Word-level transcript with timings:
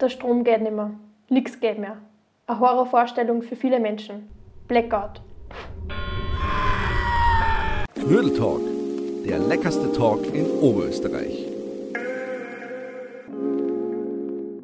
Der 0.00 0.10
Strom 0.10 0.44
geht 0.44 0.62
nicht 0.62 0.76
mehr. 0.76 0.92
Nichts 1.28 1.58
geht 1.58 1.76
mehr. 1.76 1.96
Eine 2.46 2.60
Horrorvorstellung 2.60 3.42
für 3.42 3.56
viele 3.56 3.80
Menschen. 3.80 4.28
Blackout. 4.68 5.20
Knödeltalk, 7.96 8.60
der 9.26 9.40
leckerste 9.40 9.90
Talk 9.90 10.32
in 10.32 10.46
Oberösterreich. 10.60 11.48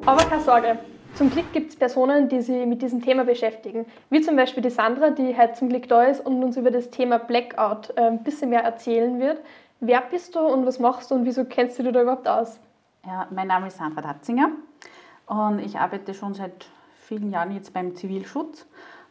Aber 0.05 0.23
keine 0.23 0.41
Sorge, 0.41 0.79
zum 1.15 1.29
Glück 1.29 1.51
gibt 1.51 1.71
es 1.71 1.75
Personen, 1.75 2.29
die 2.29 2.39
sich 2.39 2.65
mit 2.65 2.81
diesem 2.81 3.01
Thema 3.01 3.25
beschäftigen. 3.25 3.85
Wie 4.09 4.21
zum 4.21 4.37
Beispiel 4.37 4.63
die 4.63 4.69
Sandra, 4.69 5.09
die 5.09 5.35
heute 5.37 5.55
zum 5.55 5.67
Glück 5.67 5.89
da 5.89 6.03
ist 6.03 6.25
und 6.25 6.41
uns 6.45 6.55
über 6.55 6.71
das 6.71 6.91
Thema 6.91 7.17
Blackout 7.17 7.89
äh, 7.97 8.03
ein 8.03 8.23
bisschen 8.23 8.51
mehr 8.51 8.63
erzählen 8.63 9.19
wird. 9.19 9.41
Wer 9.81 9.99
bist 9.99 10.33
du 10.33 10.39
und 10.39 10.65
was 10.65 10.79
machst 10.79 11.11
du 11.11 11.15
und 11.15 11.25
wieso 11.25 11.43
kennst 11.43 11.77
du 11.77 11.83
dich 11.83 11.91
da 11.91 12.03
überhaupt 12.03 12.25
aus? 12.25 12.57
Ja, 13.05 13.27
mein 13.31 13.47
Name 13.47 13.67
ist 13.67 13.77
Sandra 13.77 14.01
Datzinger 14.01 14.51
und 15.27 15.59
ich 15.59 15.77
arbeite 15.77 16.13
schon 16.13 16.33
seit 16.33 16.67
vielen 16.99 17.31
Jahren 17.31 17.51
jetzt 17.51 17.73
beim 17.73 17.95
Zivilschutz. 17.95 18.65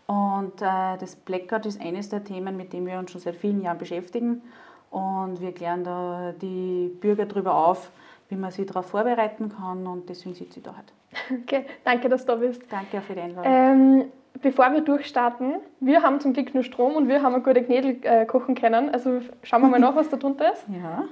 Und 0.06 0.60
äh, 0.60 0.96
das 0.98 1.16
Blackout 1.16 1.66
ist 1.66 1.80
eines 1.80 2.08
der 2.10 2.22
Themen, 2.24 2.56
mit 2.56 2.72
dem 2.72 2.86
wir 2.86 2.98
uns 2.98 3.10
schon 3.10 3.20
seit 3.20 3.36
vielen 3.36 3.62
Jahren 3.62 3.78
beschäftigen. 3.78 4.42
Und 4.90 5.40
wir 5.40 5.52
klären 5.52 5.82
da 5.82 6.32
die 6.40 6.88
Bürger 7.00 7.26
darüber 7.26 7.54
auf, 7.54 7.90
wie 8.28 8.36
man 8.36 8.50
sich 8.50 8.66
darauf 8.66 8.86
vorbereiten 8.86 9.50
kann. 9.56 9.86
Und 9.86 10.08
deswegen 10.08 10.34
sitze 10.34 10.58
ich 10.58 10.64
da 10.64 10.72
heute. 10.76 11.40
Okay, 11.42 11.64
danke, 11.84 12.08
dass 12.08 12.26
du 12.26 12.32
da 12.32 12.38
bist. 12.38 12.62
Danke 12.70 13.00
für 13.00 13.14
die 13.14 13.20
Einladung. 13.20 13.52
Ähm, 13.52 14.04
bevor 14.42 14.72
wir 14.72 14.80
durchstarten, 14.82 15.54
wir 15.80 16.02
haben 16.02 16.20
zum 16.20 16.32
Glück 16.32 16.52
nur 16.54 16.64
Strom 16.64 16.96
und 16.96 17.08
wir 17.08 17.22
haben 17.22 17.34
eine 17.34 17.42
gute 17.42 17.62
Knädel 17.62 17.98
äh, 18.02 18.26
kochen 18.26 18.54
können. 18.54 18.90
Also 18.90 19.20
schauen 19.42 19.62
wir 19.62 19.68
mal 19.68 19.80
nach, 19.80 19.96
was 19.96 20.08
da 20.08 20.16
drunter 20.16 20.52
ist. 20.52 20.64
Ja, 20.68 21.04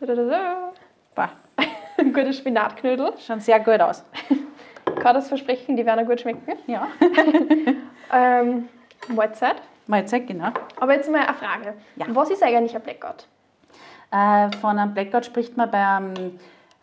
Da, 0.00 0.06
da, 0.06 0.14
da, 0.14 0.24
da. 0.24 0.72
Boah, 1.14 1.30
Ein 1.98 2.12
gutes 2.12 2.38
Spinatknödel. 2.38 3.12
schaut 3.24 3.42
sehr 3.42 3.60
gut 3.60 3.80
aus. 3.80 4.04
Ich 4.28 4.96
kann 5.02 5.14
das 5.14 5.28
versprechen, 5.28 5.76
die 5.76 5.86
werden 5.86 6.04
auch 6.04 6.08
gut 6.08 6.20
schmecken. 6.20 6.52
Ja, 6.66 6.88
Ähm, 8.12 8.68
Mahlzeit. 9.08 9.56
Mahlzeit, 9.86 10.26
genau. 10.26 10.48
Aber 10.78 10.94
jetzt 10.94 11.10
mal 11.10 11.22
eine 11.26 11.34
Frage. 11.34 11.74
Ja. 11.96 12.06
Was 12.08 12.30
ist 12.30 12.42
eigentlich 12.42 12.74
ein 12.74 12.82
Blackout? 12.82 13.26
Äh, 14.12 14.56
von 14.58 14.78
einem 14.78 14.94
Blackout 14.94 15.26
spricht 15.26 15.56
man 15.56 15.70
bei 15.70 15.84
einem 15.84 16.38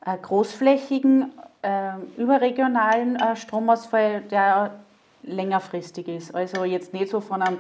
äh, 0.06 0.18
großflächigen, 0.22 1.32
äh, 1.62 1.92
überregionalen 2.18 3.16
äh, 3.16 3.36
Stromausfall, 3.36 4.22
der 4.22 4.72
längerfristig 5.24 6.08
ist. 6.10 6.36
Also 6.36 6.66
jetzt 6.66 6.94
nicht 6.94 7.10
so 7.10 7.22
von 7.22 7.42
einem 7.42 7.60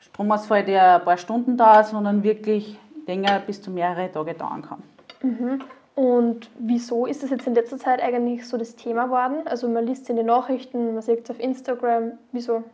Stromausfall, 0.00 0.64
der 0.64 0.96
ein 0.96 1.04
paar 1.04 1.18
Stunden 1.18 1.58
dauert, 1.58 1.88
sondern 1.88 2.22
wirklich 2.22 2.78
länger 3.06 3.40
bis 3.40 3.60
zu 3.60 3.70
mehrere 3.70 4.10
Tage 4.10 4.34
dauern 4.34 4.62
kann. 4.62 4.82
Und 5.96 6.50
wieso 6.58 7.06
ist 7.06 7.22
das 7.22 7.30
jetzt 7.30 7.46
in 7.46 7.54
letzter 7.54 7.78
Zeit 7.78 8.02
eigentlich 8.02 8.46
so 8.46 8.58
das 8.58 8.76
Thema 8.76 9.06
geworden? 9.06 9.46
Also 9.46 9.66
man 9.66 9.86
liest 9.86 10.02
es 10.04 10.10
in 10.10 10.16
den 10.16 10.26
Nachrichten, 10.26 10.92
man 10.92 11.02
sieht 11.02 11.24
es 11.24 11.30
auf 11.30 11.40
Instagram. 11.40 12.12
Wieso? 12.32 12.64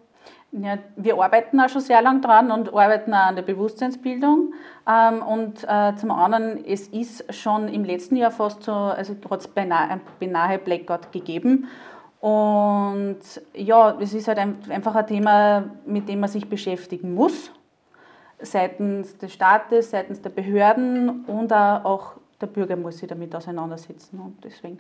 Ja, 0.51 0.79
wir 0.97 1.15
arbeiten 1.15 1.61
auch 1.61 1.69
schon 1.69 1.83
sehr 1.83 2.03
lange 2.03 2.21
dran 2.21 2.51
und 2.51 2.75
arbeiten 2.75 3.15
auch 3.15 3.29
an 3.29 3.37
der 3.37 3.45
Bewusstseinsbildung. 3.45 4.55
Ähm, 4.89 5.23
und 5.23 5.63
äh, 5.69 5.95
zum 5.95 6.11
anderen, 6.11 6.65
es 6.67 6.89
ist 6.89 7.33
schon 7.33 7.69
im 7.69 7.85
letzten 7.85 8.17
Jahr 8.17 8.33
fast 8.33 8.65
so, 8.65 8.73
also 8.73 9.15
es 9.31 9.49
beinahe, 9.49 9.89
ein 9.89 10.01
beinahe 10.19 10.59
Blackout 10.59 11.13
gegeben. 11.13 11.69
Und 12.19 13.21
ja, 13.55 13.97
es 14.01 14.15
ist 14.15 14.27
halt 14.27 14.39
ein, 14.39 14.59
einfach 14.69 14.97
ein 14.97 15.07
Thema, 15.07 15.71
mit 15.87 16.09
dem 16.09 16.19
man 16.19 16.29
sich 16.29 16.49
beschäftigen 16.49 17.15
muss. 17.15 17.53
Seitens 18.41 19.17
des 19.19 19.33
Staates, 19.33 19.93
seitens 19.93 20.21
der 20.23 20.31
Behörden 20.31 21.25
und 21.27 21.53
auch 21.53 22.17
der 22.43 22.49
Bürger 22.49 22.77
muss 22.77 22.99
sich 22.99 23.09
damit 23.09 23.35
auseinandersetzen. 23.35 24.21
Und 24.21 24.45
deswegen. 24.45 24.79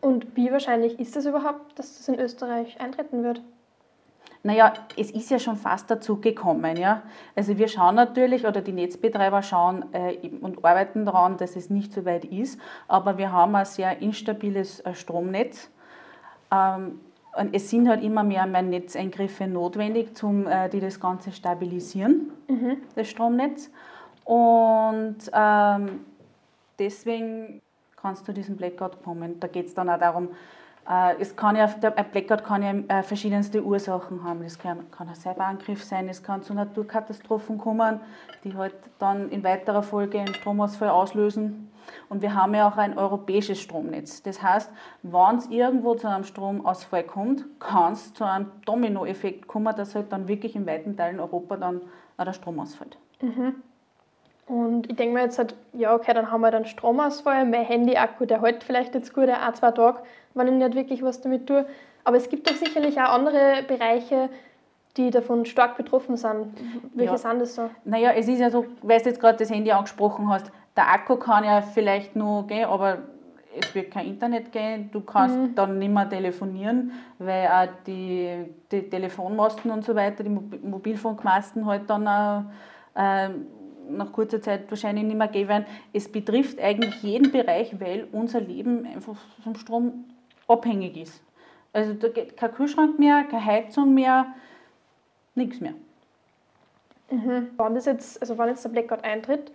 Und 0.00 0.36
wie 0.36 0.52
wahrscheinlich 0.52 1.00
ist 1.00 1.16
es 1.16 1.26
überhaupt, 1.26 1.78
dass 1.78 1.96
das 1.96 2.08
in 2.08 2.18
Österreich 2.18 2.80
eintreten 2.80 3.24
wird? 3.24 3.40
Naja, 4.44 4.72
es 4.96 5.10
ist 5.10 5.30
ja 5.30 5.38
schon 5.38 5.56
fast 5.56 5.90
dazu 5.90 6.20
gekommen. 6.20 6.76
Ja? 6.76 7.02
Also 7.34 7.58
wir 7.58 7.68
schauen 7.68 7.96
natürlich, 7.96 8.46
oder 8.46 8.60
die 8.60 8.72
Netzbetreiber 8.72 9.42
schauen 9.42 9.84
äh, 9.92 10.16
und 10.40 10.64
arbeiten 10.64 11.04
daran, 11.04 11.36
dass 11.36 11.56
es 11.56 11.70
nicht 11.70 11.92
so 11.92 12.04
weit 12.04 12.24
ist, 12.24 12.60
aber 12.86 13.18
wir 13.18 13.32
haben 13.32 13.54
ein 13.56 13.64
sehr 13.64 14.00
instabiles 14.00 14.80
äh, 14.80 14.94
Stromnetz. 14.94 15.70
Ähm, 16.52 17.00
und 17.36 17.54
es 17.54 17.68
sind 17.68 17.88
halt 17.88 18.02
immer 18.02 18.22
mehr, 18.22 18.46
mehr 18.46 18.62
Netzeingriffe 18.62 19.46
notwendig, 19.46 20.16
zum, 20.16 20.46
äh, 20.46 20.68
die 20.68 20.80
das 20.80 20.98
Ganze 20.98 21.30
stabilisieren, 21.30 22.32
das 22.94 23.08
Stromnetz. 23.08 23.70
Und 24.24 25.18
ähm, 25.32 26.00
deswegen 26.78 27.62
kann 27.96 28.14
es 28.14 28.24
zu 28.24 28.32
diesem 28.32 28.56
Blackout 28.56 29.02
kommen. 29.02 29.40
Da 29.40 29.48
geht 29.48 29.66
es 29.66 29.74
dann 29.74 29.90
auch 29.90 29.98
darum, 29.98 30.30
äh, 30.88 31.20
es 31.20 31.36
kann 31.36 31.56
ja, 31.56 31.66
ein 31.66 32.10
Blackout 32.10 32.44
kann 32.44 32.62
ja 32.62 32.98
äh, 32.98 33.02
verschiedenste 33.02 33.62
Ursachen 33.62 34.24
haben. 34.24 34.42
Es 34.42 34.58
kann, 34.58 34.90
kann 34.90 35.08
ein 35.08 35.14
Cyberangriff 35.14 35.84
sein, 35.84 36.08
es 36.08 36.22
kann 36.22 36.42
zu 36.42 36.54
Naturkatastrophen 36.54 37.58
kommen, 37.58 38.00
die 38.44 38.54
halt 38.54 38.74
dann 38.98 39.28
in 39.30 39.44
weiterer 39.44 39.82
Folge 39.82 40.18
einen 40.18 40.34
Stromausfall 40.34 40.88
auslösen. 40.88 41.70
Und 42.08 42.22
wir 42.22 42.34
haben 42.34 42.54
ja 42.54 42.68
auch 42.68 42.76
ein 42.76 42.98
europäisches 42.98 43.60
Stromnetz. 43.60 44.22
Das 44.22 44.42
heißt, 44.42 44.70
wenn 45.02 45.36
es 45.36 45.46
irgendwo 45.48 45.94
zu 45.94 46.08
einem 46.08 46.24
Stromausfall 46.24 47.04
kommt, 47.04 47.44
kann 47.60 47.94
es 47.94 48.12
zu 48.12 48.24
einem 48.24 48.50
Dominoeffekt 48.66 49.46
kommen, 49.46 49.74
dass 49.74 49.94
halt 49.94 50.12
dann 50.12 50.28
wirklich 50.28 50.54
in 50.54 50.66
weiten 50.66 50.96
Teilen 50.96 51.18
Europa 51.18 51.56
dann 51.56 51.80
auch 52.16 52.24
der 52.24 52.32
Strom 52.32 52.60
ausfällt. 52.60 52.98
Und 54.48 54.90
ich 54.90 54.96
denke 54.96 55.14
mir 55.14 55.22
jetzt 55.22 55.38
halt, 55.38 55.54
ja, 55.74 55.94
okay, 55.94 56.14
dann 56.14 56.30
haben 56.32 56.40
wir 56.40 56.50
dann 56.50 56.64
Stromausfall, 56.64 57.44
mein 57.44 57.64
Handy-Akku, 57.64 58.24
der 58.24 58.40
hält 58.42 58.64
vielleicht 58.64 58.94
jetzt 58.94 59.12
gut 59.14 59.28
ein, 59.28 59.54
zwei 59.54 59.70
Tage, 59.72 59.98
wenn 60.34 60.48
ich 60.48 60.54
nicht 60.54 60.74
wirklich 60.74 61.02
was 61.02 61.20
damit 61.20 61.46
tue. 61.46 61.66
Aber 62.04 62.16
es 62.16 62.30
gibt 62.30 62.48
doch 62.48 62.54
sicherlich 62.56 62.98
auch 62.98 63.10
andere 63.12 63.62
Bereiche, 63.66 64.30
die 64.96 65.10
davon 65.10 65.44
stark 65.44 65.76
betroffen 65.76 66.16
sind. 66.16 66.46
Welche 66.94 67.12
Ja. 67.12 67.18
sind 67.18 67.40
das 67.40 67.54
so? 67.54 67.68
Naja, 67.84 68.12
es 68.12 68.26
ist 68.26 68.38
ja 68.40 68.48
so, 68.50 68.64
weil 68.82 68.98
du 69.00 69.10
jetzt 69.10 69.20
gerade 69.20 69.36
das 69.36 69.50
Handy 69.50 69.70
angesprochen 69.70 70.28
hast, 70.30 70.50
der 70.76 70.90
Akku 70.90 71.16
kann 71.16 71.44
ja 71.44 71.60
vielleicht 71.60 72.16
nur 72.16 72.46
gehen, 72.46 72.64
aber 72.64 72.98
es 73.60 73.74
wird 73.74 73.90
kein 73.90 74.06
Internet 74.06 74.50
gehen, 74.50 74.88
du 74.92 75.00
kannst 75.02 75.36
dann 75.56 75.78
nicht 75.78 75.92
mehr 75.92 76.08
telefonieren, 76.08 76.92
weil 77.18 77.46
auch 77.48 77.68
die, 77.86 78.46
die 78.72 78.88
Telefonmasten 78.88 79.70
und 79.70 79.84
so 79.84 79.94
weiter, 79.94 80.22
die 80.24 80.30
Mobi- 80.30 80.64
Mobilfunkmasten 80.64 81.66
halt 81.66 81.90
dann 81.90 82.08
auch, 82.08 82.42
äh, 82.94 83.28
nach 83.88 84.12
kurzer 84.12 84.40
Zeit 84.40 84.70
wahrscheinlich 84.70 85.04
nicht 85.04 85.16
mehr 85.16 85.28
gehen 85.28 85.48
werden. 85.48 85.66
Es 85.92 86.10
betrifft 86.10 86.60
eigentlich 86.60 87.02
jeden 87.02 87.32
Bereich, 87.32 87.80
weil 87.80 88.06
unser 88.12 88.40
Leben 88.40 88.86
einfach 88.86 89.16
vom 89.42 89.54
Strom 89.56 90.04
abhängig 90.46 90.96
ist. 90.96 91.22
Also 91.72 91.94
da 91.94 92.08
geht 92.08 92.36
kein 92.36 92.52
Kühlschrank 92.52 92.98
mehr, 92.98 93.24
keine 93.24 93.44
Heizung 93.44 93.94
mehr, 93.94 94.26
nichts 95.34 95.60
mehr. 95.60 95.74
Wann 97.56 97.74
das 97.74 97.86
jetzt, 97.86 98.20
also 98.20 98.36
wann 98.36 98.48
jetzt 98.48 98.64
der 98.64 98.70
Blackout 98.70 99.04
eintritt, 99.04 99.50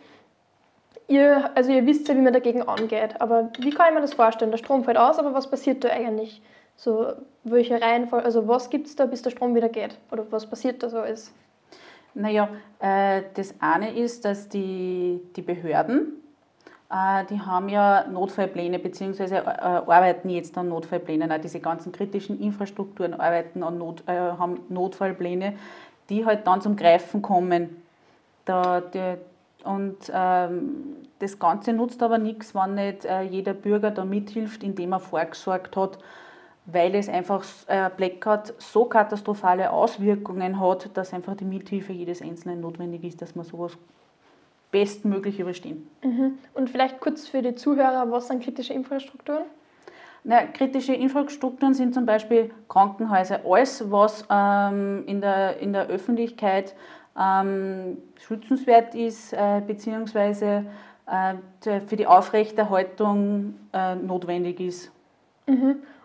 ihr, 1.08 1.52
also 1.56 1.72
ihr 1.72 1.86
wisst 1.86 2.08
ja, 2.08 2.16
wie 2.16 2.22
man 2.22 2.34
dagegen 2.34 2.64
angeht, 2.64 3.22
aber 3.22 3.52
wie 3.60 3.70
kann 3.70 3.90
ich 3.90 3.94
mir 3.94 4.02
das 4.02 4.14
vorstellen? 4.14 4.52
Der 4.52 4.58
Strom 4.58 4.84
fällt 4.84 4.98
aus, 4.98 5.20
aber 5.20 5.34
was 5.34 5.50
passiert 5.50 5.84
da 5.84 5.90
eigentlich? 5.90 6.42
So, 6.76 7.14
welche 7.44 7.80
Reihenfolge, 7.80 8.26
also 8.26 8.48
was 8.48 8.70
gibt 8.70 8.88
es 8.88 8.96
da, 8.96 9.06
bis 9.06 9.22
der 9.22 9.30
Strom 9.30 9.54
wieder 9.54 9.70
geht? 9.70 9.98
Oder 10.12 10.26
was 10.32 10.48
passiert 10.48 10.82
da 10.82 10.90
so 10.90 11.00
alles? 11.00 11.32
Naja, 12.16 12.50
äh, 12.80 13.24
das 13.34 13.56
eine 13.60 13.94
ist, 13.98 14.26
dass 14.26 14.48
die, 14.50 15.22
die 15.36 15.42
Behörden, 15.42 16.14
äh, 16.92 17.26
die 17.26 17.42
haben 17.42 17.70
ja 17.70 18.06
Notfallpläne, 18.08 18.78
beziehungsweise 18.78 19.38
äh, 19.38 19.42
arbeiten 19.42 20.30
jetzt 20.30 20.58
an 20.58 20.70
Notfallplänen. 20.70 21.32
Auch 21.32 21.40
diese 21.40 21.60
ganzen 21.60 21.92
kritischen 21.92 22.40
Infrastrukturen 22.40 23.14
arbeiten 23.16 23.64
an 23.64 23.80
Not, 23.80 24.04
äh, 24.08 24.14
haben 24.14 24.60
Notfallpläne, 24.70 25.56
die 26.10 26.26
halt 26.26 26.46
dann 26.46 26.62
zum 26.62 26.76
Greifen 26.76 27.22
kommen. 27.22 27.82
Da, 28.46 28.82
die, 28.82 29.16
und 29.64 29.98
ähm, 30.14 30.98
das 31.20 31.40
Ganze 31.40 31.74
nutzt 31.74 32.04
aber 32.04 32.18
nichts, 32.18 32.54
wenn 32.54 32.76
nicht 32.76 33.06
äh, 33.06 33.22
jeder 33.22 33.54
Bürger 33.54 33.92
da 33.92 34.06
mithilft, 34.06 34.62
indem 34.62 34.92
er 34.92 35.00
vorgesorgt 35.00 35.76
hat, 35.78 35.98
weil 36.66 36.96
es 36.96 37.10
einfach 37.10 37.44
äh, 37.68 37.90
Blackout 37.96 38.54
so 38.58 38.86
katastrophale 38.86 39.72
Auswirkungen 39.72 40.60
hat, 40.60 40.96
dass 40.96 41.14
einfach 41.14 41.36
die 41.36 41.46
Mithilfe 41.46 41.92
jedes 41.92 42.22
Einzelnen 42.22 42.62
notwendig 42.62 43.04
ist, 43.04 43.22
dass 43.22 43.36
wir 43.36 43.44
sowas 43.44 43.78
bestmöglich 44.72 45.40
überstehen. 45.40 45.88
Und 46.54 46.70
vielleicht 46.70 47.00
kurz 47.00 47.28
für 47.28 47.42
die 47.42 47.56
Zuhörer, 47.56 48.10
was 48.10 48.28
sind 48.28 48.44
kritische 48.44 48.74
Infrastrukturen? 48.74 49.44
Na, 50.24 50.46
kritische 50.46 50.94
Infrastrukturen 50.94 51.74
sind 51.74 51.94
zum 51.94 52.06
Beispiel 52.06 52.50
Krankenhäuser, 52.70 53.42
alles, 53.46 53.92
was 53.92 54.26
ähm, 54.30 55.04
in, 55.06 55.20
der, 55.20 55.58
in 55.60 55.74
der 55.74 55.88
Öffentlichkeit 55.88 56.76
ähm, 57.20 57.98
schützenswert 58.26 58.96
ist, 58.96 59.34
äh, 59.34 59.62
beziehungsweise 59.68 60.66
äh, 61.08 61.80
für 61.82 61.98
die 61.98 62.08
Aufrechterhaltung 62.08 63.56
äh, 63.74 63.96
notwendig 63.96 64.62
ist. 64.62 64.92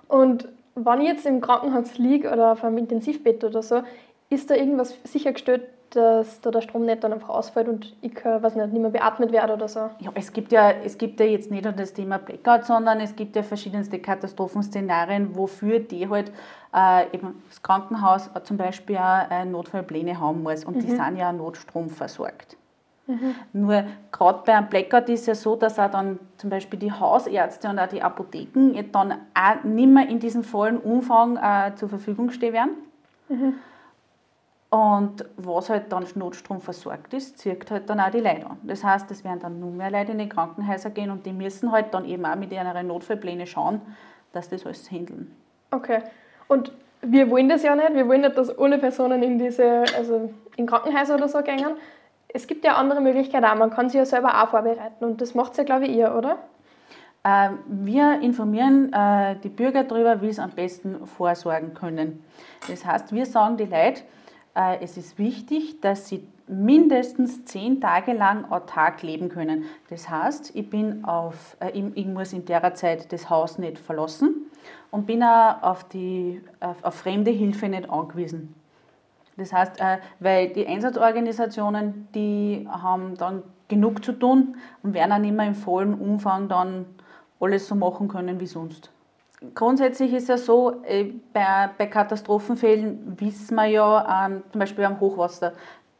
Und 0.09 0.49
wenn 0.75 1.01
ich 1.01 1.09
jetzt 1.09 1.27
im 1.27 1.41
Krankenhaus 1.41 1.99
liege 1.99 2.33
oder 2.33 2.53
auf 2.53 2.65
einem 2.65 2.79
Intensivbett 2.79 3.45
oder 3.45 3.63
so, 3.63 3.83
ist 4.31 4.51
da 4.51 4.55
irgendwas 4.55 4.95
sichergestellt, 5.05 5.63
dass 5.91 6.41
da 6.43 6.51
der 6.51 6.61
Stromnetz 6.61 7.01
dann 7.01 7.15
einfach 7.15 7.31
ausfällt 7.31 7.67
und 7.67 7.97
ich 8.03 8.15
kann, 8.15 8.43
weiß 8.43 8.57
nicht, 8.57 8.73
nicht 8.73 8.83
mehr 8.83 8.91
beatmet 8.91 9.33
werde 9.33 9.55
oder 9.55 9.69
so? 9.69 9.89
Ja, 10.01 10.11
es 10.15 10.33
gibt 10.33 10.53
ja, 10.53 10.71
es 10.71 10.99
gibt 10.99 11.19
ja 11.19 11.25
jetzt 11.25 11.51
nicht 11.51 11.65
nur 11.65 11.73
das 11.73 11.95
Thema 11.95 12.19
Blackout, 12.19 12.67
sondern 12.67 13.01
es 13.01 13.17
gibt 13.17 13.37
ja 13.37 13.43
verschiedenste 13.43 13.99
Katastrophenszenarien, 13.99 15.35
wofür 15.35 15.79
die 15.79 16.09
halt 16.09 16.31
äh, 16.75 17.07
eben 17.15 17.43
das 17.49 17.63
Krankenhaus 17.63 18.29
zum 18.45 18.59
Beispiel 18.59 18.99
auch 18.99 19.31
äh, 19.31 19.47
Notfallpläne 19.47 20.21
haben 20.21 20.43
muss 20.43 20.65
und 20.65 20.77
mhm. 20.77 20.81
die 20.81 20.91
sind 20.91 21.17
ja 21.17 21.33
Notstrom 21.33 21.89
versorgt. 21.89 22.59
Mhm. 23.09 23.35
Nur 23.55 23.85
gerade 24.13 24.43
bei 24.45 24.55
einem 24.55 24.69
Blackout 24.69 25.09
ist 25.09 25.23
es 25.23 25.27
ja 25.27 25.35
so, 25.35 25.57
dass 25.57 25.79
auch 25.79 25.91
dann 25.91 26.19
zum 26.37 26.51
Beispiel 26.51 26.79
die 26.79 26.93
Hausärzte 26.93 27.69
und 27.69 27.79
auch 27.79 27.89
die 27.89 28.03
Apotheken 28.03 28.75
dann 28.93 29.13
auch 29.35 29.65
nicht 29.65 29.89
mehr 29.89 30.09
in 30.09 30.21
diesem 30.21 30.45
vollen 30.45 30.77
Umfang 30.77 31.39
äh, 31.39 31.75
zur 31.75 31.89
Verfügung 31.89 32.31
stehen 32.31 32.53
werden. 32.53 32.71
Mhm. 33.29 33.55
Und 34.71 35.25
was 35.39 35.71
halt 35.71 35.91
dann 35.91 36.05
Notstrom 36.15 36.61
versorgt 36.61 37.15
ist, 37.15 37.39
zirkt 37.39 37.71
halt 37.71 37.89
dann 37.89 37.99
auch 37.99 38.11
die 38.11 38.21
Leute 38.21 38.45
an. 38.45 38.59
Das 38.63 38.85
heißt, 38.85 39.11
es 39.11 39.25
werden 39.25 39.41
dann 39.41 39.59
nur 39.59 39.71
mehr 39.71 39.91
Leute 39.91 40.13
in 40.13 40.19
die 40.19 40.29
Krankenhäuser 40.29 40.91
gehen 40.91 41.11
und 41.11 41.25
die 41.25 41.33
müssen 41.33 41.73
halt 41.73 41.95
dann 41.95 42.05
eben 42.05 42.27
auch 42.27 42.37
mit 42.37 42.53
ihren 42.53 42.87
Notfallplänen 42.87 43.47
schauen, 43.47 43.81
dass 44.33 44.51
das 44.51 44.67
alles 44.67 44.91
handeln. 44.91 45.35
Okay. 45.71 46.03
Und 46.49 46.73
wir 47.01 47.31
wollen 47.31 47.49
das 47.49 47.63
ja 47.63 47.75
nicht. 47.75 47.95
Wir 47.95 48.07
wollen 48.07 48.21
nicht, 48.21 48.37
dass 48.37 48.57
alle 48.59 48.77
Personen 48.77 49.23
in 49.23 49.39
diese, 49.39 49.85
also 49.97 50.35
in 50.57 50.67
Krankenhäuser 50.67 51.15
oder 51.15 51.29
so 51.29 51.41
gehen. 51.43 51.65
Es 52.29 52.47
gibt 52.47 52.65
ja 52.65 52.77
andere 52.77 53.01
Möglichkeiten 53.01 53.45
auch. 53.45 53.55
Man 53.57 53.71
kann 53.71 53.89
sich 53.89 53.99
ja 53.99 54.05
selber 54.05 54.43
auch 54.43 54.49
vorbereiten 54.49 55.05
und 55.05 55.21
das 55.21 55.35
macht 55.35 55.57
ja, 55.57 55.65
glaube 55.65 55.87
ich, 55.87 55.97
ihr, 55.97 56.15
oder? 56.15 56.39
Ähm, 57.25 57.59
wir 57.67 58.21
informieren 58.21 58.93
äh, 58.93 59.37
die 59.43 59.49
Bürger 59.49 59.85
darüber, 59.85 60.23
wie 60.23 60.33
sie 60.33 60.43
am 60.43 60.51
besten 60.51 61.07
vorsorgen 61.07 61.75
können. 61.75 62.23
Das 62.69 62.85
heißt, 62.85 63.13
wir 63.13 63.27
sagen 63.27 63.57
die 63.57 63.65
Leute, 63.65 64.03
äh, 64.55 64.79
es 64.83 64.97
ist 64.97 65.19
wichtig, 65.19 65.81
dass 65.81 66.09
sie 66.09 66.27
mindestens 66.47 67.45
zehn 67.45 67.81
Tage 67.81 68.13
lang 68.13 68.51
autark 68.51 69.03
leben 69.03 69.29
können. 69.29 69.65
Das 69.91 70.09
heißt, 70.09 70.55
ich, 70.55 70.71
bin 70.71 71.05
auf, 71.05 71.57
äh, 71.61 71.71
ich, 71.71 72.07
muss 72.07 72.33
in 72.33 72.45
der 72.45 72.75
Zeit 72.75 73.13
das 73.13 73.29
Haus 73.29 73.59
nicht 73.59 73.79
verlassen 73.79 74.51
und 74.91 75.07
bin 75.07 75.23
auch 75.23 75.63
auf, 75.63 75.85
die, 75.85 76.41
auf, 76.61 76.83
auf 76.83 76.95
fremde 76.95 77.31
Hilfe 77.31 77.69
nicht 77.69 77.91
angewiesen. 77.91 78.55
Das 79.39 79.53
heißt, 79.53 79.81
äh, 79.81 79.99
weil 80.21 80.49
die 80.49 80.67
Einsatzorganisationen, 80.67 82.09
die 82.15 82.69
haben 82.69 83.17
dann 83.17 83.43
genug 83.69 84.05
zu 84.05 84.13
tun 84.13 84.57
und 84.83 84.95
werden 84.95 85.23
nicht 85.23 85.35
mehr 85.35 85.47
im 85.47 85.55
vollen 85.55 85.95
Umfang 85.95 86.49
dann 86.49 86.87
alles 87.41 87.69
so 87.69 87.75
machen 87.75 88.09
können 88.09 88.41
wie 88.41 88.47
sonst. 88.47 88.91
Grundsätzlich 89.55 90.13
ist 90.13 90.29
ja 90.29 90.37
so, 90.37 90.83
äh, 90.83 91.13
bei, 91.33 91.87
Katastrophenfällen 91.87 93.21
wissen 93.21 93.55
wir 93.55 93.67
ja, 93.67 94.27
ähm, 94.27 94.43
zum 94.51 94.59
Beispiel 94.59 94.85
am 94.85 94.99
Hochwasser, 94.99 95.53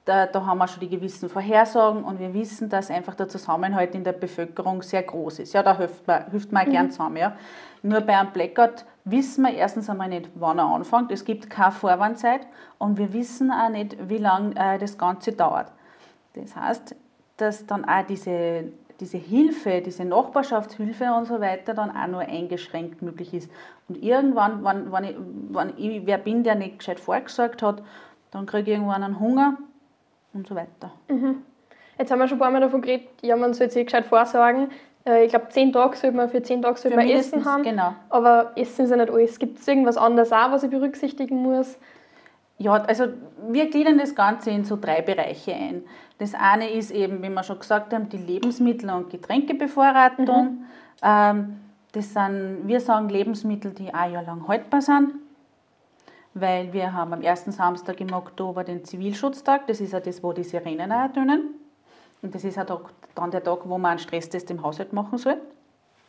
da, 0.09 0.27
da, 0.27 0.47
haben 0.47 0.59
wir 0.59 0.67
schon 0.67 0.81
die 0.81 0.89
gewissen 0.89 1.29
Vorhersagen 1.29 2.03
und 2.03 2.19
wir 2.19 2.33
wissen, 2.33 2.71
dass 2.71 2.91
einfach 2.91 3.15
der 3.15 3.29
Zusammenhalt 3.29 3.95
in 3.95 4.05
der 4.05 4.13
Bevölkerung 4.13 4.81
sehr 4.81 5.03
groß 5.03 5.41
ist. 5.41 5.53
Ja, 5.53 5.63
da 5.63 5.77
hilft 5.77 6.07
man, 6.07 6.31
hilft 6.31 6.51
man 6.51 6.67
mhm. 6.67 6.73
gern 6.73 6.91
zusammen. 6.91 7.17
Ja. 7.19 7.37
Nur 7.83 8.01
bei 8.01 8.19
einem 8.19 8.33
Blackout 8.33 8.87
wissen 9.05 9.45
wir 9.45 9.53
erstens 9.53 9.91
einmal 9.91 10.09
nicht, 10.09 10.31
wann 10.35 10.59
er 10.59 10.65
anfängt. 10.65 11.13
Es 11.13 11.25
gibt 11.25 11.51
keine 11.51 11.73
Vorwarnzeit 11.73 12.47
und 12.79 12.97
wir 12.97 13.13
wissen 13.13 13.53
auch 13.53 13.69
nicht, 13.69 13.97
wie 14.09 14.17
lange 14.17 14.57
äh, 14.57 14.79
das 14.79 14.97
Ganze 14.97 15.33
dauert. 15.33 15.71
Das 16.33 16.57
heißt, 16.57 16.97
dass 17.37 17.67
dann 17.67 17.85
auch 17.85 18.07
diese 18.07 18.73
diese 19.01 19.19
Hilfe, 19.19 19.81
diese 19.81 20.05
Nachbarschaftshilfe 20.05 21.13
und 21.13 21.27
so 21.27 21.41
weiter 21.41 21.73
dann 21.73 21.97
auch 21.97 22.09
nur 22.09 22.23
eingeschränkt 22.23 23.01
möglich 23.01 23.33
ist. 23.33 23.49
Und 23.89 24.03
irgendwann, 24.03 24.65
wenn, 24.65 24.91
wenn, 24.91 25.05
ich, 25.05 25.17
wenn 25.51 25.73
ich 25.79 26.05
wer 26.05 26.19
bin, 26.19 26.43
der 26.43 26.57
nicht 26.57 26.81
gescheit 26.81 26.99
vorgesorgt 26.99 27.63
hat, 27.63 27.81
dann 28.33 28.47
kriege 28.47 28.73
ich 28.73 28.77
irgendwann 28.77 29.05
einen 29.05 29.21
Hunger 29.21 29.57
und 30.33 30.47
so 30.47 30.55
weiter. 30.55 30.93
Mhm. 31.09 31.43
Jetzt 31.99 32.11
haben 32.11 32.19
wir 32.21 32.29
schon 32.29 32.37
ein 32.37 32.41
paar 32.41 32.51
Mal 32.51 32.61
davon 32.61 32.81
geredet, 32.81 33.09
ja, 33.23 33.37
man 33.37 33.55
sollte 33.55 33.75
sich 33.75 33.87
gescheit 33.87 34.07
vorsorgen. 34.07 34.71
Äh, 35.05 35.25
ich 35.25 35.31
glaube, 35.31 35.49
zehn 35.49 35.73
Tage 35.73 35.97
sollte 35.97 36.17
man 36.17 36.29
für 36.29 36.43
zehn 36.43 36.63
Tage 36.63 36.79
sollte 36.79 36.97
man 36.97 37.09
Essen 37.09 37.45
haben. 37.45 37.63
Genau. 37.63 37.95
Aber 38.09 38.53
Essen 38.57 38.85
ist 38.85 38.91
ja 38.91 38.97
nicht 38.97 39.11
alles. 39.11 39.39
Gibt 39.39 39.59
es 39.59 39.67
irgendwas 39.67 39.97
anderes 39.97 40.33
auch, 40.33 40.53
was 40.53 40.63
ich 40.63 40.71
berücksichtigen 40.71 41.43
muss? 41.43 41.79
Ja, 42.59 42.73
also 42.73 43.07
wir 43.49 43.71
gliedern 43.71 43.99
das 43.99 44.15
Ganze 44.15 44.51
in 44.51 44.65
so 44.65 44.77
drei 44.77 45.01
Bereiche 45.01 45.55
ein. 45.55 45.85
Das 46.19 46.35
eine 46.35 46.71
ist 46.71 46.91
eben, 46.91 47.23
wie 47.23 47.29
wir 47.29 47.43
schon 47.45 47.61
gesagt 47.61 47.95
haben, 47.95 48.09
die 48.09 48.17
Lebensmittel- 48.17 48.91
und 48.91 49.11
Getränkebevorratung. 49.11 50.45
Mhm. 50.45 50.65
Ähm, 51.03 51.61
das 51.93 52.13
sind, 52.13 52.63
wir 52.65 52.81
sagen 52.81 53.09
Lebensmittel, 53.09 53.73
die 53.73 53.95
ein 53.95 54.13
Jahr 54.13 54.25
lang 54.25 54.47
haltbar 54.47 54.83
sind, 54.83 55.13
weil 56.41 56.73
wir 56.73 56.93
haben 56.93 57.13
am 57.13 57.23
ersten 57.23 57.53
Samstag 57.53 58.01
im 58.01 58.13
Oktober 58.13 58.65
den 58.65 58.85
Zivilschutztag. 58.85 59.67
Das 59.67 59.81
ist 59.81 59.93
ja 59.93 60.01
das, 60.01 60.23
wo 60.23 60.33
die 60.33 60.45
Sirenen 60.45 60.93
auch 60.93 61.13
tönen. 61.13 61.55
Und 62.23 62.35
das 62.35 62.45
ist 62.45 62.59
auch 62.59 62.91
dann 63.15 63.31
der 63.31 63.43
Tag, 63.43 63.61
wo 63.65 63.79
man 63.79 63.93
einen 63.93 63.99
Stresstest 63.99 64.51
im 64.51 64.63
Haushalt 64.63 64.93
machen 64.93 65.19
soll. 65.19 65.39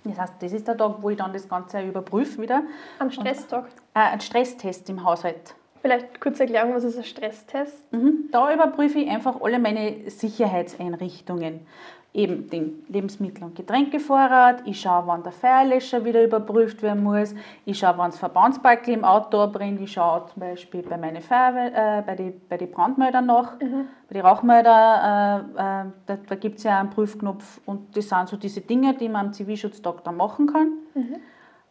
Das 0.03 0.17
heißt, 0.17 0.33
das 0.39 0.53
ist 0.53 0.67
der 0.67 0.77
Tag, 0.77 0.97
wo 1.01 1.09
ich 1.09 1.17
dann 1.17 1.33
das 1.33 1.47
Ganze 1.47 1.81
überprüfe 1.81 2.41
wieder. 2.41 2.63
Ein 2.99 3.11
Stresstag? 3.11 3.67
Äh, 3.93 3.99
ein 3.99 4.21
Stresstest 4.21 4.89
im 4.89 5.03
Haushalt. 5.03 5.55
Vielleicht 5.81 6.19
kurz 6.19 6.39
erklären, 6.39 6.73
was 6.73 6.83
ist 6.83 6.97
ein 6.97 7.03
Stresstest? 7.03 7.91
Mhm. 7.93 8.29
Da 8.31 8.53
überprüfe 8.53 8.99
ich 8.99 9.09
einfach 9.09 9.39
alle 9.41 9.59
meine 9.59 10.09
Sicherheitseinrichtungen. 10.09 11.65
Eben 12.11 12.49
den 12.49 12.83
Lebensmittel- 12.89 13.43
und 13.43 13.55
Getränkevorrat. 13.55 14.63
Ich 14.65 14.81
schaue, 14.81 15.05
wann 15.05 15.21
der 15.21 15.31
Feuerlöscher 15.31 16.03
wieder 16.03 16.23
überprüft 16.23 16.81
werden 16.81 17.03
muss. 17.03 17.35
Ich 17.65 17.77
schaue, 17.77 17.97
wann 17.97 18.09
das 18.09 18.19
Verbandsbackel 18.19 18.95
im 18.95 19.03
Auto 19.03 19.45
brennt. 19.47 19.79
Ich 19.79 19.91
schaue 19.91 20.25
zum 20.25 20.39
Beispiel 20.39 20.81
bei 20.81 20.97
meinen 20.97 21.21
Feuerwehr, 21.21 21.99
äh, 21.99 22.01
bei 22.01 22.15
den 22.15 22.41
bei 22.49 22.57
die 22.57 22.65
Brandmeldern 22.65 23.27
nach. 23.27 23.59
Mhm. 23.59 23.87
Bei 24.07 24.13
den 24.13 24.25
Rauchmelder, 24.25 25.45
äh, 25.55 25.85
äh, 25.85 25.91
da, 26.07 26.17
da 26.27 26.35
gibt 26.35 26.57
es 26.57 26.63
ja 26.63 26.79
einen 26.79 26.89
Prüfknopf. 26.89 27.61
Und 27.65 27.95
das 27.95 28.09
sind 28.09 28.27
so 28.27 28.37
diese 28.37 28.61
Dinge, 28.61 28.95
die 28.95 29.07
man 29.07 29.27
am 29.27 29.33
Zivilschutztag 29.33 30.03
dann 30.03 30.17
machen 30.17 30.47
kann. 30.47 30.73
Mhm. 30.95 31.17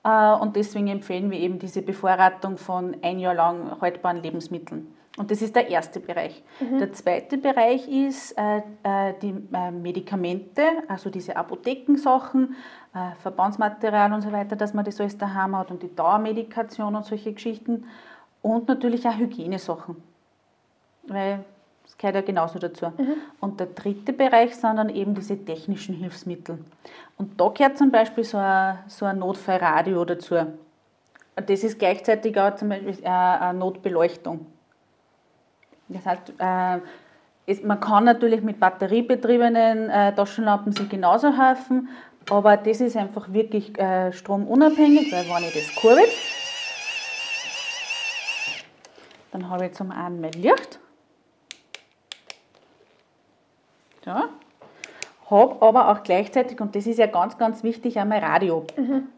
Äh, 0.04 0.32
und 0.34 0.56
deswegen 0.56 0.86
empfehlen 0.86 1.30
wir 1.30 1.38
eben 1.38 1.58
diese 1.58 1.82
Bevorratung 1.82 2.58
von 2.58 2.96
ein 3.02 3.18
Jahr 3.18 3.34
lang 3.34 3.80
haltbaren 3.80 4.22
Lebensmitteln. 4.22 4.94
Und 5.16 5.30
das 5.32 5.42
ist 5.42 5.56
der 5.56 5.68
erste 5.68 5.98
Bereich. 5.98 6.42
Mhm. 6.60 6.78
Der 6.78 6.92
zweite 6.92 7.38
Bereich 7.38 7.88
ist 7.88 8.38
äh, 8.38 8.58
äh, 8.84 9.14
die 9.20 9.34
äh, 9.52 9.70
Medikamente, 9.72 10.62
also 10.86 11.10
diese 11.10 11.36
Apothekensachen, 11.36 12.54
äh, 12.94 13.16
Verbandsmaterial 13.20 14.12
und 14.12 14.20
so 14.20 14.30
weiter, 14.30 14.54
dass 14.54 14.74
man 14.74 14.84
das 14.84 15.00
alles 15.00 15.18
daheim 15.18 15.56
hat 15.56 15.72
und 15.72 15.82
die 15.82 15.94
Dauermedikation 15.94 16.94
und 16.94 17.04
solche 17.04 17.32
Geschichten. 17.32 17.86
Und 18.42 18.68
natürlich 18.68 19.08
auch 19.08 19.16
Hygienesachen. 19.16 19.96
Weil 21.08 21.44
das 21.82 21.98
gehört 21.98 22.14
ja 22.14 22.20
genauso 22.20 22.60
dazu. 22.60 22.86
Mhm. 22.86 23.14
Und 23.40 23.58
der 23.58 23.68
dritte 23.68 24.12
Bereich 24.12 24.54
sind 24.54 24.76
dann 24.76 24.90
eben 24.90 25.14
diese 25.14 25.36
technischen 25.36 25.96
Hilfsmittel. 25.96 26.58
Und 27.16 27.40
da 27.40 27.48
gehört 27.48 27.76
zum 27.76 27.90
Beispiel 27.90 28.22
so 28.22 28.38
ein, 28.38 28.78
so 28.86 29.06
ein 29.06 29.18
Notfallradio 29.18 30.04
dazu. 30.04 30.36
Das 31.34 31.64
ist 31.64 31.78
gleichzeitig 31.78 32.38
auch 32.38 32.54
zum 32.54 32.68
Beispiel 32.68 33.04
eine 33.04 33.58
Notbeleuchtung. 33.58 34.46
Das 35.88 36.06
heißt, 36.06 36.32
äh, 36.38 36.78
es, 37.46 37.62
man 37.62 37.80
kann 37.80 38.04
natürlich 38.04 38.42
mit 38.42 38.60
batteriebetriebenen 38.60 39.90
äh, 39.90 40.14
Taschenlampen 40.14 40.72
sich 40.72 40.88
genauso 40.88 41.36
helfen, 41.36 41.88
aber 42.30 42.56
das 42.56 42.80
ist 42.80 42.96
einfach 42.96 43.32
wirklich 43.32 43.78
äh, 43.78 44.12
stromunabhängig, 44.12 45.10
weil 45.12 45.24
wenn 45.24 45.48
ich 45.48 45.54
das 45.54 45.74
kurbel, 45.74 46.04
dann 49.32 49.48
habe 49.48 49.66
ich 49.66 49.72
zum 49.72 49.90
einen 49.90 50.20
mein 50.20 50.32
Licht 50.32 50.78
Ja. 54.08 54.30
Habe 55.30 55.60
aber 55.60 55.90
auch 55.90 56.02
gleichzeitig, 56.02 56.58
und 56.60 56.74
das 56.74 56.86
ist 56.86 56.98
ja 56.98 57.06
ganz, 57.06 57.36
ganz 57.36 57.62
wichtig, 57.62 57.98
einmal 57.98 58.20
Radio. 58.20 58.66
Mhm. 58.74 59.08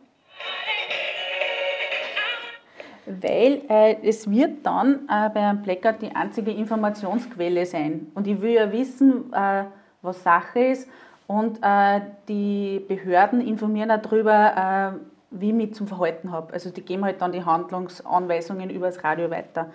Weil 3.20 3.62
äh, 3.68 3.96
es 4.02 4.30
wird 4.30 4.64
dann 4.64 5.08
äh, 5.08 5.28
bei 5.30 5.40
einem 5.40 5.62
Blackout 5.62 6.00
die 6.00 6.14
einzige 6.14 6.52
Informationsquelle 6.52 7.66
sein. 7.66 8.12
Und 8.14 8.26
ich 8.26 8.40
will 8.40 8.52
ja 8.52 8.70
wissen, 8.70 9.32
äh, 9.32 9.64
was 10.02 10.22
Sache 10.22 10.60
ist. 10.60 10.88
Und 11.26 11.58
äh, 11.62 12.00
die 12.28 12.84
Behörden 12.86 13.40
informieren 13.40 13.90
auch 13.90 14.02
darüber, 14.02 14.94
äh, 14.94 14.98
wie 15.30 15.48
ich 15.48 15.54
mich 15.54 15.74
zum 15.74 15.86
Verhalten 15.86 16.30
habe. 16.30 16.52
Also 16.52 16.70
die 16.70 16.82
geben 16.82 17.04
halt 17.04 17.20
dann 17.20 17.32
die 17.32 17.44
Handlungsanweisungen 17.44 18.70
über 18.70 18.86
das 18.86 19.02
Radio 19.02 19.30
weiter. 19.30 19.70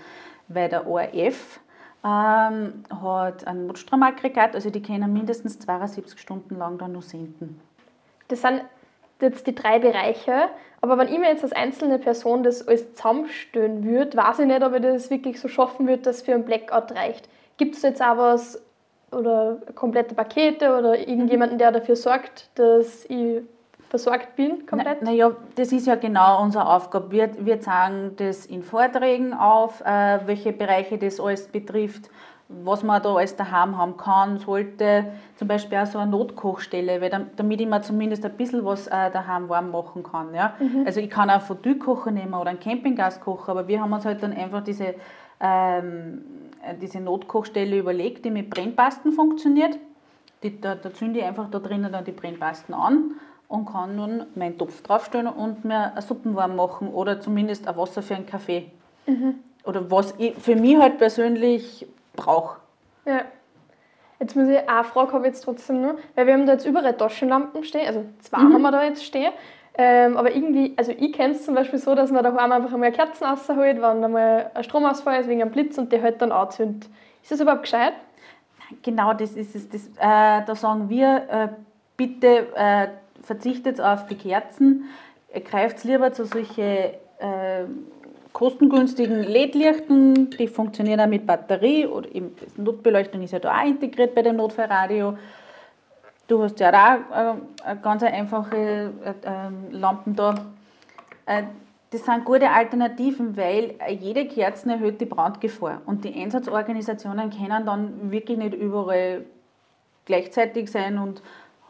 Weil 0.48 0.70
der 0.70 0.88
ORF 0.88 1.60
ähm, 2.06 2.84
hat 3.02 3.48
ein 3.48 3.68
Notstromaggregat, 3.68 4.54
also 4.56 4.70
die 4.70 4.82
können 4.82 5.12
mindestens 5.12 5.60
72 5.60 6.20
Stunden 6.20 6.56
lang 6.56 6.78
dann 6.78 6.92
nur 6.92 7.02
senden. 7.02 7.60
Das 8.28 8.42
sind 8.42 8.62
jetzt 9.22 9.48
die 9.48 9.56
drei 9.56 9.80
Bereiche, 9.80 10.50
aber 10.82 10.98
wenn 10.98 11.08
ich 11.08 11.18
mir 11.18 11.30
jetzt 11.30 11.44
als 11.44 11.54
einzelne 11.54 11.98
Person 11.98 12.44
das 12.44 12.68
alles 12.68 12.94
zusammenstellen 12.94 13.84
würde, 13.84 14.16
weiß 14.18 14.40
ich 14.40 14.46
nicht, 14.46 14.64
ob 14.64 14.76
ich 14.76 14.82
das 14.82 15.10
wirklich 15.10 15.40
so 15.40 15.48
schaffen 15.48 15.88
würde, 15.88 16.04
dass 16.04 16.22
für 16.22 16.34
ein 16.34 16.46
Blackout 16.46 16.92
reicht. 16.92 17.28
Gibt 17.58 17.76
es 17.76 17.82
jetzt 17.82 18.02
auch 18.02 18.18
was 18.18 18.62
oder 19.12 19.58
komplette 19.76 20.14
Pakete 20.14 20.78
oder 20.78 20.98
irgendjemanden, 21.00 21.58
der 21.58 21.72
dafür 21.72 21.96
sorgt, 21.96 22.50
dass 22.56 23.06
ich 23.06 23.42
versorgt 23.90 24.36
bin 24.36 24.66
komplett? 24.66 25.02
Naja, 25.02 25.30
na 25.30 25.36
das 25.56 25.72
ist 25.72 25.88
ja 25.88 25.96
genau 25.96 26.42
unsere 26.42 26.68
Aufgabe. 26.68 27.12
Wir, 27.12 27.32
wir 27.40 27.62
zeigen 27.62 28.16
das 28.18 28.46
in 28.46 28.62
Vorträgen 28.62 29.34
auf, 29.34 29.82
äh, 29.82 30.20
welche 30.26 30.52
Bereiche 30.52 30.98
das 30.98 31.20
alles 31.20 31.48
betrifft. 31.48 32.10
Was 32.48 32.84
man 32.84 33.02
da 33.02 33.16
alles 33.16 33.36
daheim 33.36 33.78
haben 33.78 33.98
kann, 33.98 34.38
sollte. 34.38 35.06
Zum 35.36 35.48
Beispiel 35.48 35.80
auch 35.80 35.88
so 35.88 35.98
eine 35.98 36.12
Notkochstelle, 36.12 37.02
weil 37.02 37.10
damit 37.36 37.60
ich 37.60 37.68
mir 37.68 37.82
zumindest 37.82 38.24
ein 38.24 38.38
bisschen 38.38 38.64
was 38.64 38.88
äh, 38.88 39.10
daheim 39.12 39.50
warm 39.50 39.72
machen 39.72 40.04
kann. 40.04 40.34
Ja? 40.34 40.54
Also 40.86 41.00
ich 41.00 41.10
kann 41.10 41.30
auch 41.30 41.36
einen 41.36 41.44
Fondue-Kocher 41.44 42.12
nehmen 42.12 42.34
oder 42.36 42.52
einen 42.52 42.60
Campinggaskocher, 42.60 43.50
aber 43.52 43.68
wir 43.68 43.82
haben 43.82 43.92
uns 43.94 44.06
halt 44.06 44.22
dann 44.22 44.34
einfach 44.34 44.64
diese, 44.64 44.94
ähm, 45.40 46.22
diese 46.82 47.00
Notkochstelle 47.00 47.80
überlegt, 47.80 48.26
die 48.26 48.32
mit 48.32 48.52
Brennpasten 48.52 49.12
funktioniert. 49.12 49.78
Die, 50.44 50.62
da, 50.62 50.76
da 50.76 50.94
zünde 50.94 51.20
ich 51.20 51.26
einfach 51.26 51.50
da 51.50 51.58
drinnen 51.58 51.92
dann 51.92 52.06
die 52.06 52.12
Brennpasten 52.12 52.76
an 52.76 53.16
und 53.48 53.66
kann 53.66 53.96
nun 53.96 54.26
meinen 54.36 54.58
Topf 54.60 54.84
draufstellen 54.84 55.28
und 55.28 55.66
mir 55.66 55.94
eine 55.94 56.02
Suppen 56.02 56.36
warm 56.36 56.56
machen 56.56 56.90
oder 56.90 57.20
zumindest 57.20 57.68
ein 57.68 57.76
Wasser 57.76 58.04
für 58.04 58.16
einen 58.16 58.28
Kaffee. 58.28 58.72
Oder 59.64 59.90
was 59.90 60.14
ich 60.20 60.36
für 60.36 60.56
mich 60.56 60.78
halt 60.78 61.00
persönlich 61.00 61.88
brauche. 62.16 62.60
Ja. 63.06 63.22
Jetzt 64.20 64.36
muss 64.36 64.48
ich 64.48 64.58
eine 64.58 64.84
Frage 64.84 65.12
habe 65.12 65.28
jetzt 65.28 65.42
trotzdem 65.42 65.82
nur, 65.82 65.98
weil 66.16 66.26
wir 66.26 66.34
haben 66.34 66.46
da 66.46 66.54
jetzt 66.54 66.66
überall 66.66 66.96
Taschenlampen 66.96 67.64
stehen, 67.64 67.86
also 67.86 68.06
zwei 68.22 68.38
haben 68.38 68.62
wir 68.62 68.72
da 68.72 68.84
jetzt 68.84 69.04
stehen. 69.04 69.34
Ähm, 69.78 70.16
aber 70.16 70.34
irgendwie, 70.34 70.74
also 70.78 70.94
ich 70.98 71.12
kenne 71.12 71.34
es 71.34 71.44
zum 71.44 71.54
Beispiel 71.54 71.80
so, 71.80 71.96
dass 71.96 72.10
man 72.10 72.24
daheim 72.24 72.54
einfach 72.54 72.74
einmal 72.74 72.94
Kerzen 72.94 73.26
rausholt, 73.26 73.82
wenn 73.82 74.04
einmal 74.04 74.50
ein 74.54 74.64
Stromausfall 74.64 75.20
ist 75.20 75.28
wegen 75.28 75.42
einem 75.42 75.52
Blitz 75.52 75.78
und 75.78 75.92
die 75.92 76.02
halt 76.02 76.22
dann 76.22 76.32
anzündet. 76.32 76.90
Ist 77.22 77.32
das 77.32 77.42
überhaupt 77.42 77.64
gescheit? 77.64 77.94
Genau, 78.84 79.14
das 79.14 79.34
ist 79.34 79.54
es. 79.54 79.70
Das, 79.70 79.88
äh, 79.88 80.46
da 80.46 80.56
sagen 80.56 80.90
wir, 80.90 81.28
äh, 81.30 81.48
bitte 81.98 82.48
äh, 82.56 82.88
verzichtet 83.22 83.82
auf 83.82 84.06
die 84.06 84.16
Kerzen, 84.16 84.86
greift 85.44 85.84
lieber 85.84 86.14
zu 86.14 86.26
solchen 86.26 86.64
äh, 86.64 87.66
kostengünstigen 88.36 89.24
LED-Lichten, 89.24 90.30
die 90.32 90.50
funktionieren 90.50 91.00
auch 91.00 91.08
mit 91.08 91.26
Batterie 91.26 91.88
oder 91.88 92.14
eben 92.14 92.36
Notbeleuchtung 92.58 93.22
ist 93.22 93.32
ja 93.32 93.40
da 93.40 93.58
auch 93.58 93.66
integriert 93.66 94.14
bei 94.14 94.24
dem 94.24 94.36
Notfallradio. 94.36 95.18
Du 96.28 96.44
hast 96.44 96.60
ja 96.60 96.70
auch 96.70 97.36
äh, 97.66 97.76
ganz 97.82 98.04
einfache 98.04 98.58
äh, 98.58 99.14
ähm, 99.24 99.72
Lampen 99.72 100.18
da. 100.18 100.36
Äh, 101.26 101.44
das 101.92 102.04
sind 102.04 102.26
gute 102.26 102.50
Alternativen, 102.50 103.38
weil 103.38 103.76
jede 104.02 104.28
Kerze 104.28 104.70
erhöht 104.70 105.00
die 105.00 105.06
Brandgefahr. 105.06 105.82
Und 105.86 106.04
die 106.04 106.14
Einsatzorganisationen 106.14 107.30
können 107.30 107.66
dann 107.66 108.12
wirklich 108.12 108.38
nicht 108.38 108.54
überall 108.54 109.24
gleichzeitig 110.04 110.70
sein 110.70 110.98
und 110.98 111.22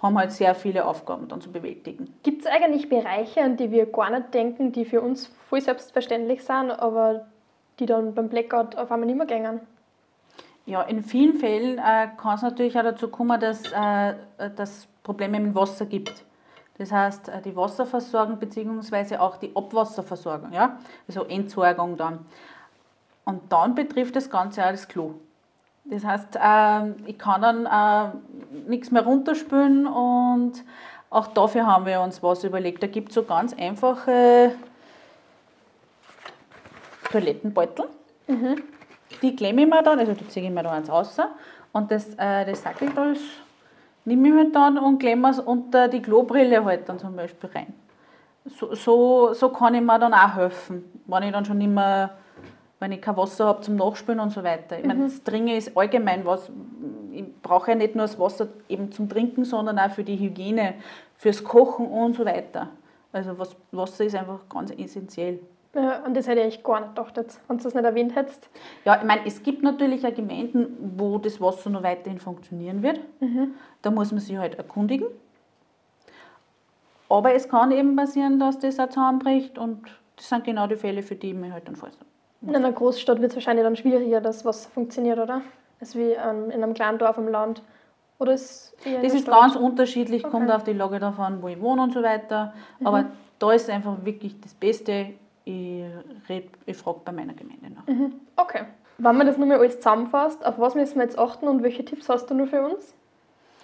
haben 0.01 0.17
halt 0.17 0.31
sehr 0.31 0.55
viele 0.55 0.85
Aufgaben 0.85 1.27
dann 1.27 1.41
zu 1.41 1.51
bewältigen. 1.51 2.13
Gibt 2.23 2.41
es 2.41 2.47
eigentlich 2.47 2.89
Bereiche, 2.89 3.41
an 3.41 3.57
die 3.57 3.71
wir 3.71 3.85
gar 3.85 4.09
nicht 4.09 4.33
denken, 4.33 4.71
die 4.71 4.85
für 4.85 5.01
uns 5.01 5.27
voll 5.49 5.61
selbstverständlich 5.61 6.43
sind, 6.43 6.71
aber 6.71 7.25
die 7.79 7.85
dann 7.85 8.13
beim 8.13 8.29
Blackout 8.29 8.75
auf 8.75 8.91
einmal 8.91 9.07
nicht 9.07 9.17
mehr 9.17 9.25
gehen? 9.25 9.61
Ja, 10.65 10.81
in 10.81 11.03
vielen 11.03 11.37
Fällen 11.37 11.77
äh, 11.77 12.09
kann 12.17 12.35
es 12.35 12.41
natürlich 12.41 12.77
auch 12.77 12.83
dazu 12.83 13.09
kommen, 13.09 13.39
dass 13.39 13.71
äh, 13.71 14.15
es 14.57 14.87
Probleme 15.03 15.39
mit 15.39 15.53
Wasser 15.53 15.85
gibt. 15.85 16.25
Das 16.77 16.91
heißt, 16.91 17.29
äh, 17.29 17.41
die 17.41 17.55
Wasserversorgung 17.55 18.37
bzw. 18.37 19.17
auch 19.17 19.37
die 19.37 19.55
Abwasserversorgung, 19.55 20.51
ja? 20.53 20.79
also 21.07 21.23
Entsorgung 21.25 21.97
dann. 21.97 22.25
Und 23.25 23.51
dann 23.51 23.75
betrifft 23.75 24.15
das 24.15 24.29
Ganze 24.29 24.65
auch 24.65 24.71
das 24.71 24.87
Klo. 24.87 25.15
Das 25.85 26.03
heißt, 26.03 26.35
äh, 26.35 27.09
ich 27.09 27.17
kann 27.17 27.41
dann 27.41 27.65
äh, 27.65 28.69
nichts 28.69 28.91
mehr 28.91 29.03
runterspülen 29.03 29.87
und 29.87 30.53
auch 31.09 31.27
dafür 31.27 31.67
haben 31.67 31.85
wir 31.85 32.01
uns 32.01 32.21
was 32.23 32.43
überlegt. 32.43 32.81
Da 32.81 32.87
gibt 32.87 33.09
es 33.09 33.15
so 33.15 33.23
ganz 33.23 33.53
einfache 33.53 34.51
Toilettenbeutel. 37.11 37.85
Die 39.21 39.35
klemme 39.35 39.61
ich 39.61 39.69
mir 39.69 39.83
dann, 39.83 39.99
also 39.99 40.13
die 40.13 40.27
ziehe 40.27 40.45
ich 40.45 40.51
mir 40.51 40.63
da 40.63 40.71
eins 40.71 40.89
raus 40.89 41.17
und 41.71 41.91
das, 41.91 42.15
äh, 42.15 42.45
das 42.45 42.63
Sackel 42.63 42.89
da 42.95 43.11
ist, 43.11 43.23
nehme 44.05 44.29
ich 44.29 44.35
halt 44.35 44.55
dann 44.55 44.77
und 44.77 44.99
klemme 44.99 45.29
es 45.29 45.39
unter 45.39 45.87
die 45.87 46.01
Klobrille 46.01 46.65
halt 46.65 46.89
dann 46.89 46.99
zum 46.99 47.15
Beispiel 47.15 47.49
rein. 47.53 47.73
So, 48.45 48.75
so, 48.75 49.33
so 49.33 49.49
kann 49.49 49.73
ich 49.73 49.81
mir 49.81 49.99
dann 49.99 50.13
auch 50.13 50.35
helfen, 50.35 50.83
wenn 51.07 51.23
ich 51.23 51.31
dann 51.31 51.45
schon 51.45 51.57
nicht 51.57 51.69
mehr, 51.69 52.11
wenn 52.85 52.91
ich 52.91 53.01
kein 53.01 53.17
Wasser 53.17 53.45
habe 53.45 53.61
zum 53.61 53.77
Nachspülen 53.77 54.19
und 54.19 54.29
so 54.29 54.43
weiter. 54.43 54.77
Ich 54.77 54.85
meine, 54.85 55.05
das 55.05 55.23
Trinken 55.23 55.55
ist 55.55 55.75
allgemein 55.75 56.23
was, 56.23 56.51
ich 57.11 57.23
brauche 57.41 57.71
ja 57.71 57.75
nicht 57.75 57.95
nur 57.95 58.03
das 58.03 58.19
Wasser 58.19 58.47
eben 58.69 58.91
zum 58.91 59.09
Trinken, 59.09 59.43
sondern 59.43 59.79
auch 59.79 59.89
für 59.89 60.03
die 60.03 60.19
Hygiene, 60.19 60.75
fürs 61.17 61.43
Kochen 61.43 61.87
und 61.87 62.15
so 62.15 62.25
weiter. 62.25 62.69
Also 63.11 63.39
was, 63.39 63.55
Wasser 63.71 64.05
ist 64.05 64.13
einfach 64.13 64.47
ganz 64.49 64.69
essentiell. 64.69 65.39
Ja, 65.73 66.05
und 66.05 66.15
das 66.15 66.27
hätte 66.27 66.41
ich 66.41 66.43
eigentlich 66.43 66.63
gar 66.63 66.79
nicht 66.79 66.95
gedacht, 66.95 67.17
jetzt, 67.17 67.41
wenn 67.47 67.57
du 67.57 67.63
das 67.63 67.73
nicht 67.73 67.83
erwähnt 67.83 68.15
hättest. 68.15 68.49
Ja, 68.85 68.97
ich 68.97 69.03
meine, 69.03 69.21
es 69.25 69.41
gibt 69.41 69.63
natürlich 69.63 70.05
auch 70.05 70.13
Gemeinden, 70.13 70.93
wo 70.95 71.17
das 71.17 71.41
Wasser 71.41 71.71
noch 71.71 71.81
weiterhin 71.81 72.19
funktionieren 72.19 72.83
wird. 72.83 72.99
Da 73.81 73.89
muss 73.89 74.11
man 74.11 74.21
sich 74.21 74.37
halt 74.37 74.59
erkundigen. 74.59 75.07
Aber 77.09 77.33
es 77.33 77.49
kann 77.49 77.71
eben 77.71 77.95
passieren, 77.95 78.39
dass 78.39 78.59
das 78.59 78.79
auch 78.79 78.89
zusammenbricht 78.89 79.57
und 79.57 79.81
das 80.17 80.29
sind 80.29 80.43
genau 80.43 80.67
die 80.67 80.75
Fälle, 80.75 81.01
für 81.01 81.15
die 81.15 81.31
ich 81.31 81.35
mich 81.35 81.51
halt 81.51 81.67
dann 81.67 81.75
fasse. 81.75 81.97
In 82.41 82.55
einer 82.55 82.71
Großstadt 82.71 83.19
wird 83.21 83.31
es 83.31 83.35
wahrscheinlich 83.35 83.63
dann 83.65 83.75
schwieriger, 83.75 84.21
dass 84.21 84.45
was 84.45 84.65
funktioniert, 84.67 85.17
oder? 85.19 85.41
Als 85.79 85.95
wie 85.95 86.11
ähm, 86.11 86.49
in 86.51 86.63
einem 86.63 86.73
kleinen 86.73 86.97
Dorf 86.97 87.17
am 87.17 87.27
Land. 87.27 87.61
Oder 88.19 88.33
ist 88.33 88.75
Das 89.01 89.13
ist 89.13 89.23
Stadt? 89.23 89.39
ganz 89.41 89.55
unterschiedlich, 89.55 90.23
kommt 90.23 90.45
Okay. 90.47 90.55
auf 90.55 90.63
die 90.63 90.73
Lage 90.73 90.99
davon, 90.99 91.41
wo 91.41 91.47
ich 91.47 91.59
wohne 91.59 91.81
und 91.83 91.93
so 91.93 92.01
weiter. 92.03 92.53
Aber 92.83 93.05
da 93.39 93.51
ist 93.51 93.69
einfach 93.69 93.97
wirklich 94.05 94.39
das 94.41 94.53
Beste. 94.53 95.07
Ich, 95.43 95.83
red- 96.29 96.49
ich 96.65 96.77
frage 96.77 96.99
bei 97.03 97.11
meiner 97.11 97.33
Gemeinde 97.33 97.71
nach. 97.71 97.83
Okay. 98.37 98.63
Wenn 98.97 99.17
man 99.17 99.27
das 99.27 99.37
nochmal 99.37 99.59
alles 99.59 99.77
zusammenfasst, 99.77 100.45
auf 100.45 100.57
was 100.57 100.75
müssen 100.75 100.95
wir 100.95 101.03
jetzt 101.03 101.19
achten 101.19 101.47
und 101.47 101.61
welche 101.63 101.83
Tipps 101.83 102.07
hast 102.07 102.27
du 102.29 102.33
nur 102.33 102.47
für 102.47 102.63
uns? 102.65 102.93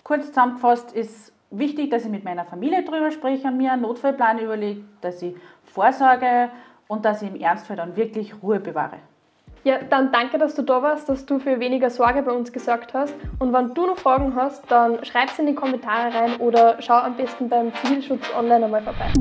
Kurz 0.03 0.27
zusammengefasst 0.27 0.91
ist 0.91 1.31
wichtig, 1.49 1.89
dass 1.89 2.03
ich 2.03 2.11
mit 2.11 2.25
meiner 2.25 2.43
Familie 2.45 2.83
drüber 2.83 3.11
spreche, 3.11 3.49
mir 3.51 3.71
einen 3.71 3.83
Notfallplan 3.83 4.39
überlege, 4.39 4.81
dass 4.99 5.21
ich 5.21 5.35
vorsorge 5.63 6.49
und 6.91 7.05
dass 7.05 7.21
ich 7.21 7.29
im 7.29 7.39
Ernstfall 7.39 7.77
dann 7.77 7.95
wirklich 7.95 8.33
Ruhe 8.43 8.59
bewahre. 8.59 8.97
Ja, 9.63 9.77
dann 9.89 10.11
danke, 10.11 10.37
dass 10.37 10.55
du 10.55 10.61
da 10.61 10.83
warst, 10.83 11.07
dass 11.07 11.25
du 11.25 11.39
für 11.39 11.61
weniger 11.61 11.89
Sorge 11.89 12.21
bei 12.21 12.33
uns 12.33 12.51
gesorgt 12.51 12.93
hast. 12.93 13.15
Und 13.39 13.53
wenn 13.53 13.73
du 13.73 13.85
noch 13.87 13.97
Fragen 13.97 14.35
hast, 14.35 14.69
dann 14.69 15.05
schreib 15.05 15.29
sie 15.29 15.43
in 15.43 15.47
die 15.47 15.55
Kommentare 15.55 16.13
rein 16.13 16.35
oder 16.37 16.75
schau 16.81 16.95
am 16.95 17.15
besten 17.15 17.47
beim 17.47 17.73
Zivilschutz 17.75 18.29
online 18.37 18.65
einmal 18.65 18.81
vorbei. 18.81 19.13